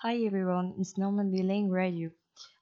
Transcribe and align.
Hi 0.00 0.16
everyone, 0.26 0.74
it's 0.78 0.98
Normandy 0.98 1.42
Lane 1.42 1.70
Radio. 1.70 2.10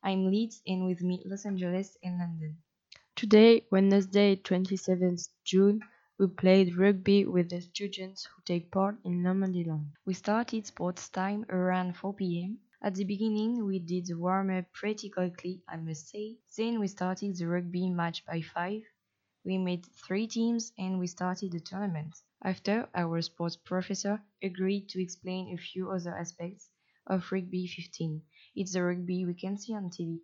I'm 0.04 0.30
Leeds 0.30 0.62
and 0.68 0.86
with 0.86 1.02
me 1.02 1.20
Los 1.26 1.44
Angeles 1.44 1.98
and 2.04 2.16
London. 2.16 2.58
Today, 3.16 3.66
Wednesday, 3.72 4.36
27th 4.36 5.30
June, 5.42 5.80
we 6.16 6.28
played 6.28 6.76
rugby 6.76 7.26
with 7.26 7.50
the 7.50 7.60
students 7.60 8.24
who 8.26 8.40
take 8.44 8.70
part 8.70 8.98
in 9.04 9.20
Normandy 9.20 9.64
Land. 9.64 9.90
We 10.06 10.14
started 10.14 10.64
sports 10.64 11.08
time 11.08 11.44
around 11.48 11.96
4 11.96 12.14
pm. 12.14 12.58
At 12.80 12.94
the 12.94 13.04
beginning, 13.04 13.66
we 13.66 13.80
did 13.80 14.06
the 14.06 14.14
warm 14.14 14.50
up 14.50 14.72
pretty 14.72 15.10
quickly, 15.10 15.60
I 15.68 15.76
must 15.78 16.10
say. 16.10 16.36
Then 16.56 16.78
we 16.78 16.86
started 16.86 17.36
the 17.36 17.48
rugby 17.48 17.90
match 17.90 18.24
by 18.24 18.42
5. 18.42 18.80
We 19.44 19.58
made 19.58 19.86
three 20.06 20.28
teams 20.28 20.72
and 20.78 21.00
we 21.00 21.08
started 21.08 21.50
the 21.50 21.58
tournament. 21.58 22.14
After, 22.44 22.88
our 22.94 23.20
sports 23.22 23.56
professor 23.56 24.22
agreed 24.40 24.88
to 24.90 25.02
explain 25.02 25.52
a 25.52 25.60
few 25.60 25.90
other 25.90 26.16
aspects 26.16 26.70
of 27.06 27.30
Rugby 27.32 27.66
15. 27.66 28.22
It's 28.56 28.72
the 28.72 28.82
rugby 28.82 29.24
we 29.24 29.34
can 29.34 29.58
see 29.58 29.74
on 29.74 29.90
TV. 29.90 30.18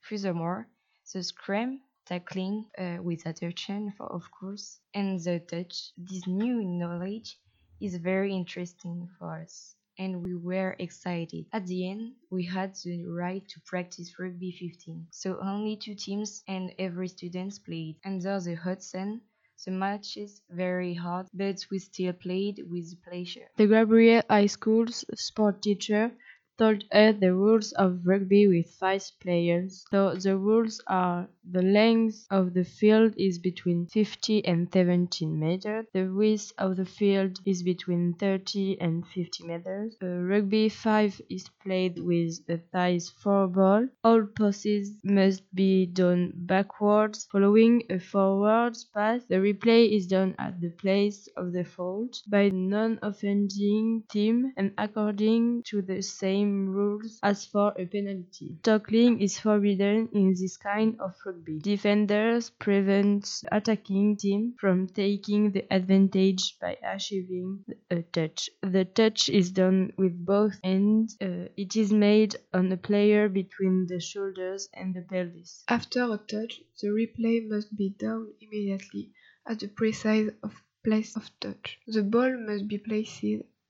Furthermore, 0.00 0.68
the 1.12 1.22
scrum, 1.22 1.80
tackling 2.06 2.66
uh, 2.78 2.98
with 3.02 3.26
attention, 3.26 3.92
for, 3.96 4.06
of 4.12 4.30
course, 4.30 4.80
and 4.94 5.20
the 5.20 5.40
touch, 5.40 5.92
this 5.96 6.26
new 6.26 6.64
knowledge 6.64 7.38
is 7.80 7.96
very 7.96 8.34
interesting 8.34 9.08
for 9.18 9.42
us. 9.42 9.74
And 9.98 10.24
we 10.24 10.34
were 10.34 10.74
excited. 10.78 11.46
At 11.52 11.66
the 11.66 11.90
end, 11.90 12.12
we 12.30 12.44
had 12.44 12.74
the 12.76 13.04
right 13.04 13.46
to 13.48 13.60
practice 13.66 14.18
Rugby 14.18 14.52
15. 14.52 15.08
So 15.10 15.38
only 15.42 15.76
two 15.76 15.94
teams 15.94 16.42
and 16.48 16.72
every 16.78 17.08
student 17.08 17.58
played. 17.64 17.96
Under 18.04 18.40
the 18.40 18.54
hot 18.54 18.82
sun, 18.82 19.20
the 19.64 19.70
matches 19.70 20.42
very 20.50 20.94
hard, 20.94 21.26
but 21.34 21.64
we 21.70 21.78
still 21.78 22.12
played 22.12 22.60
with 22.70 23.02
pleasure. 23.02 23.48
The 23.56 23.66
Gabriel 23.66 24.22
High 24.28 24.46
School's 24.46 25.04
sport 25.14 25.62
teacher 25.62 26.12
told 26.58 26.84
us 26.92 27.16
the 27.20 27.34
rules 27.34 27.72
of 27.72 28.06
rugby 28.06 28.46
with 28.46 28.70
five 28.70 29.04
players. 29.20 29.84
So 29.90 30.14
the 30.14 30.36
rules 30.36 30.80
are 30.86 31.28
the 31.50 31.62
length 31.62 32.26
of 32.30 32.54
the 32.54 32.64
field 32.64 33.14
is 33.16 33.38
between 33.38 33.86
50 33.86 34.44
and 34.44 34.68
17 34.72 35.38
meters. 35.40 35.86
The 35.92 36.04
width 36.06 36.52
of 36.58 36.76
the 36.76 36.84
field 36.84 37.40
is 37.44 37.62
between 37.62 38.14
30 38.14 38.80
and 38.80 39.06
50 39.06 39.44
meters. 39.46 39.96
Uh, 40.02 40.06
rugby 40.06 40.68
5 40.68 41.20
is 41.28 41.48
played 41.64 41.98
with 41.98 42.40
a 42.48 42.60
size 42.72 43.10
4 43.22 43.48
ball. 43.48 43.88
All 44.04 44.24
passes 44.26 44.92
must 45.02 45.42
be 45.54 45.86
done 45.86 46.32
backwards, 46.34 47.26
following 47.32 47.82
a 47.90 47.98
forwards 47.98 48.84
pass. 48.84 49.22
The 49.28 49.36
replay 49.36 49.96
is 49.96 50.06
done 50.06 50.34
at 50.38 50.60
the 50.60 50.70
place 50.70 51.28
of 51.36 51.52
the 51.52 51.64
fault 51.64 52.22
by 52.28 52.48
non-offending 52.50 54.04
team 54.10 54.52
and 54.56 54.72
according 54.78 55.62
to 55.64 55.82
the 55.82 56.02
same 56.02 56.41
rules 56.50 57.18
as 57.22 57.44
for 57.44 57.72
a 57.78 57.86
penalty. 57.86 58.58
Tackling 58.62 59.20
is 59.20 59.38
forbidden 59.38 60.08
in 60.12 60.30
this 60.30 60.56
kind 60.56 60.98
of 61.00 61.14
rugby. 61.24 61.58
Defenders 61.58 62.50
prevent 62.50 63.42
attacking 63.52 64.16
team 64.16 64.54
from 64.58 64.86
taking 64.88 65.52
the 65.52 65.64
advantage 65.70 66.58
by 66.58 66.76
achieving 66.82 67.64
a 67.90 68.02
touch. 68.02 68.50
The 68.62 68.84
touch 68.84 69.28
is 69.28 69.50
done 69.50 69.92
with 69.96 70.24
both 70.24 70.58
hands. 70.64 71.16
Uh, 71.20 71.48
it 71.56 71.76
is 71.76 71.92
made 71.92 72.36
on 72.52 72.72
a 72.72 72.76
player 72.76 73.28
between 73.28 73.86
the 73.86 74.00
shoulders 74.00 74.68
and 74.74 74.94
the 74.94 75.02
pelvis. 75.02 75.64
After 75.68 76.02
a 76.12 76.18
touch, 76.18 76.62
the 76.80 76.88
replay 76.88 77.48
must 77.48 77.76
be 77.76 77.90
done 77.90 78.32
immediately 78.40 79.12
at 79.46 79.60
the 79.60 79.68
precise 79.68 80.30
of 80.42 80.54
place 80.84 81.16
of 81.16 81.30
touch. 81.40 81.78
The 81.86 82.02
ball 82.02 82.36
must 82.38 82.66
be 82.66 82.78
placed 82.78 83.24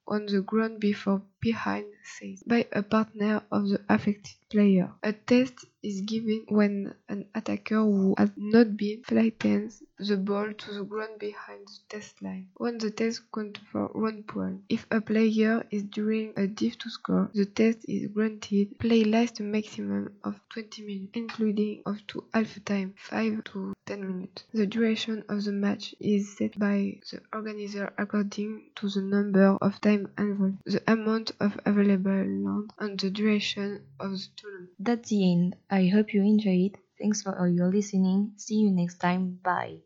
on 0.06 0.26
the 0.26 0.40
ground 0.40 0.80
before 0.80 1.22
behind 1.42 1.84
the 1.84 2.02
says 2.04 2.42
by 2.46 2.66
a 2.72 2.82
partner 2.82 3.42
of 3.50 3.68
the 3.68 3.80
affected 3.88 4.36
player. 4.48 4.90
A 5.02 5.12
test 5.12 5.66
is 5.82 6.02
given 6.02 6.44
when 6.48 6.94
an 7.08 7.26
attacker 7.34 7.82
who 7.82 8.14
has 8.16 8.30
not 8.36 8.76
been 8.76 9.02
flattens 9.02 9.82
the 9.98 10.16
ball 10.16 10.52
to 10.52 10.74
the 10.74 10.84
ground 10.84 11.18
behind 11.18 11.66
the 11.66 11.78
test 11.88 12.20
line. 12.22 12.48
When 12.56 12.78
the 12.78 12.90
test 12.90 13.22
counts 13.34 13.60
for 13.70 13.86
one 13.88 14.22
point. 14.24 14.62
If 14.68 14.86
a 14.90 15.00
player 15.00 15.64
is 15.70 15.84
during 15.84 16.32
a 16.36 16.46
div 16.46 16.78
to 16.78 16.90
score, 16.90 17.30
the 17.34 17.46
test 17.46 17.78
is 17.88 18.08
granted. 18.08 18.78
Play 18.78 19.04
lasts 19.04 19.40
a 19.40 19.42
maximum 19.42 20.12
of 20.24 20.40
20 20.50 20.82
minutes, 20.82 21.10
including 21.14 21.82
up 21.86 21.96
to 22.08 22.24
half 22.34 22.64
time, 22.64 22.94
5 22.96 23.44
to 23.44 23.74
10 23.86 24.06
minutes. 24.06 24.44
The 24.52 24.66
duration 24.66 25.24
of 25.28 25.44
the 25.44 25.52
match 25.52 25.94
is 26.00 26.36
set 26.36 26.58
by 26.58 26.98
the 27.10 27.20
organizer 27.32 27.92
according 27.98 28.62
to 28.76 28.88
the 28.88 29.02
number 29.02 29.56
of 29.60 29.80
time 29.80 30.08
involved, 30.18 30.58
the 30.64 30.82
amount 30.86 31.31
of 31.40 31.58
available 31.64 32.12
land, 32.12 32.70
and 32.78 32.98
the 33.00 33.10
duration 33.10 33.86
of 34.00 34.12
the 34.12 34.26
tournament. 34.36 34.70
That's 34.78 35.08
the 35.10 35.32
end. 35.32 35.56
I 35.70 35.86
hope 35.86 36.12
you 36.14 36.22
enjoyed. 36.22 36.78
Thanks 36.98 37.22
for 37.22 37.38
all 37.38 37.48
your 37.48 37.70
listening. 37.72 38.34
See 38.36 38.56
you 38.56 38.70
next 38.70 38.98
time. 38.98 39.40
Bye. 39.42 39.78